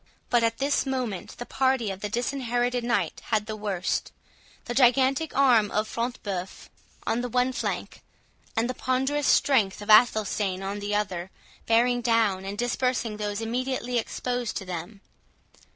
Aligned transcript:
But 0.31 0.41
at 0.43 0.57
this 0.57 0.87
moment 0.87 1.37
the 1.37 1.45
party 1.45 1.91
of 1.91 1.99
the 1.99 2.09
Disinherited 2.09 2.83
Knight 2.83 3.21
had 3.25 3.45
the 3.45 3.55
worst; 3.55 4.11
the 4.65 4.73
gigantic 4.73 5.37
arm 5.37 5.69
of 5.69 5.87
Front 5.87 6.23
de 6.23 6.31
Bœuf 6.31 6.69
on 7.05 7.21
the 7.21 7.29
one 7.29 7.53
flank, 7.53 8.01
and 8.57 8.67
the 8.67 8.73
ponderous 8.73 9.27
strength 9.27 9.79
of 9.79 9.91
Athelstane 9.91 10.63
on 10.63 10.79
the 10.79 10.95
other, 10.95 11.29
bearing 11.67 12.01
down 12.01 12.45
and 12.45 12.57
dispersing 12.57 13.17
those 13.17 13.41
immediately 13.41 13.99
exposed 13.99 14.57
to 14.57 14.65
them. 14.65 15.01